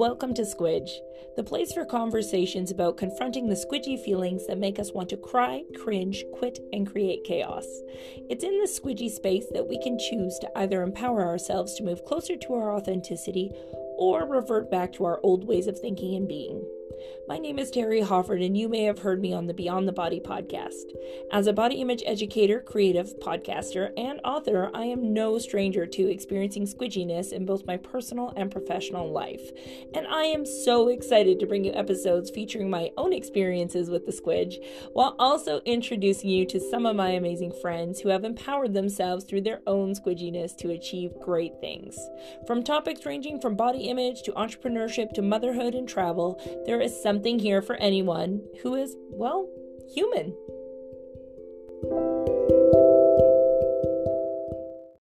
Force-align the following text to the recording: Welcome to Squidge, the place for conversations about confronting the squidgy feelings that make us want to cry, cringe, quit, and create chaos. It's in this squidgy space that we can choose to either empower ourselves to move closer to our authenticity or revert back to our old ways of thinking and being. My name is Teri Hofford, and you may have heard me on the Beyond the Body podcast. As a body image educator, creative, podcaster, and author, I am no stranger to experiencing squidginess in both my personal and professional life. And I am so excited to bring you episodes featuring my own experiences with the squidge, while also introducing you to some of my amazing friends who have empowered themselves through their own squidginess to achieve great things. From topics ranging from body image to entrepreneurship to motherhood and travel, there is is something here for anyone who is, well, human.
Welcome 0.00 0.32
to 0.36 0.46
Squidge, 0.46 0.88
the 1.36 1.44
place 1.44 1.74
for 1.74 1.84
conversations 1.84 2.70
about 2.70 2.96
confronting 2.96 3.50
the 3.50 3.54
squidgy 3.54 4.02
feelings 4.02 4.46
that 4.46 4.56
make 4.56 4.78
us 4.78 4.92
want 4.94 5.10
to 5.10 5.18
cry, 5.18 5.62
cringe, 5.78 6.24
quit, 6.32 6.58
and 6.72 6.90
create 6.90 7.22
chaos. 7.24 7.66
It's 8.30 8.42
in 8.42 8.58
this 8.60 8.80
squidgy 8.80 9.10
space 9.10 9.44
that 9.52 9.68
we 9.68 9.78
can 9.82 9.98
choose 9.98 10.38
to 10.38 10.50
either 10.58 10.82
empower 10.82 11.26
ourselves 11.26 11.74
to 11.74 11.84
move 11.84 12.06
closer 12.06 12.38
to 12.38 12.54
our 12.54 12.74
authenticity 12.74 13.50
or 13.98 14.26
revert 14.26 14.70
back 14.70 14.90
to 14.94 15.04
our 15.04 15.20
old 15.22 15.46
ways 15.46 15.66
of 15.66 15.78
thinking 15.78 16.14
and 16.14 16.26
being. 16.26 16.64
My 17.28 17.38
name 17.38 17.58
is 17.58 17.70
Teri 17.70 18.04
Hofford, 18.04 18.44
and 18.44 18.56
you 18.58 18.68
may 18.68 18.82
have 18.84 18.98
heard 18.98 19.20
me 19.20 19.32
on 19.32 19.46
the 19.46 19.54
Beyond 19.54 19.86
the 19.86 19.92
Body 19.92 20.20
podcast. 20.20 20.92
As 21.32 21.46
a 21.46 21.52
body 21.52 21.76
image 21.76 22.02
educator, 22.04 22.60
creative, 22.60 23.18
podcaster, 23.20 23.92
and 23.96 24.20
author, 24.24 24.70
I 24.74 24.84
am 24.86 25.14
no 25.14 25.38
stranger 25.38 25.86
to 25.86 26.10
experiencing 26.10 26.66
squidginess 26.66 27.32
in 27.32 27.46
both 27.46 27.66
my 27.66 27.76
personal 27.76 28.32
and 28.36 28.50
professional 28.50 29.10
life. 29.10 29.50
And 29.94 30.06
I 30.08 30.24
am 30.24 30.44
so 30.44 30.88
excited 30.88 31.38
to 31.38 31.46
bring 31.46 31.64
you 31.64 31.72
episodes 31.72 32.30
featuring 32.30 32.68
my 32.68 32.90
own 32.96 33.12
experiences 33.12 33.90
with 33.90 34.06
the 34.06 34.12
squidge, 34.12 34.56
while 34.92 35.14
also 35.18 35.60
introducing 35.64 36.30
you 36.30 36.44
to 36.46 36.60
some 36.70 36.84
of 36.84 36.96
my 36.96 37.10
amazing 37.10 37.52
friends 37.62 38.00
who 38.00 38.08
have 38.08 38.24
empowered 38.24 38.74
themselves 38.74 39.24
through 39.24 39.42
their 39.42 39.60
own 39.66 39.94
squidginess 39.94 40.56
to 40.56 40.70
achieve 40.70 41.12
great 41.20 41.52
things. 41.60 41.98
From 42.46 42.62
topics 42.62 43.06
ranging 43.06 43.40
from 43.40 43.56
body 43.56 43.84
image 43.84 44.22
to 44.22 44.32
entrepreneurship 44.32 45.12
to 45.12 45.22
motherhood 45.22 45.74
and 45.74 45.88
travel, 45.88 46.40
there 46.66 46.80
is 46.80 46.89
is 46.90 47.02
something 47.02 47.38
here 47.38 47.62
for 47.62 47.76
anyone 47.76 48.42
who 48.62 48.74
is, 48.74 48.96
well, 49.10 49.48
human. 49.94 50.34